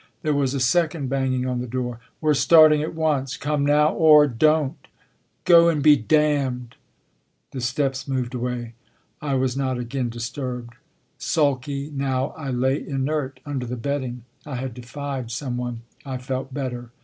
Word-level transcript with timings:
There 0.23 0.33
was 0.33 0.55
a 0.55 0.59
second 0.59 1.09
banging 1.09 1.45
on 1.45 1.59
the 1.59 1.67
door." 1.67 1.99
We 2.21 2.29
re 2.29 2.33
starting 2.33 2.81
at 2.81 2.95
once. 2.95 3.37
Come 3.37 3.63
now 3.63 3.93
or 3.93 4.25
don 4.25 4.71
t!"" 4.81 4.89
Go 5.45 5.69
and 5.69 5.83
be 5.83 5.95
damned!" 5.95 6.73
The 7.51 7.61
steps 7.61 8.07
moved 8.07 8.33
away. 8.33 8.73
I 9.21 9.35
was 9.35 9.55
not 9.55 9.77
again 9.77 10.09
disturbed. 10.09 10.73
Sulky, 11.19 11.91
now, 11.93 12.29
I 12.29 12.49
lay 12.49 12.83
inert 12.83 13.41
under 13.45 13.67
the 13.67 13.75
bedding. 13.77 14.23
I 14.43 14.55
had 14.55 14.73
defied 14.73 15.29
some 15.29 15.55
one 15.55 15.81
I 16.03 16.17
felt 16.17 16.51
better. 16.51 16.89